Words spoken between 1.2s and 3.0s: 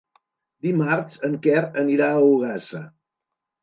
en Quer anirà a Ogassa.